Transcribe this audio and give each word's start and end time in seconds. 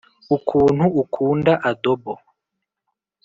ukuntu 0.35 0.85
ukunda 1.01 1.53
adobo. 1.69 2.13